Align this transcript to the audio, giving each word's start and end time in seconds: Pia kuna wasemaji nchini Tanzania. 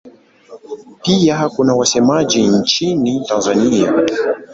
Pia 1.01 1.49
kuna 1.49 1.73
wasemaji 1.75 2.47
nchini 2.47 3.25
Tanzania. 3.25 3.93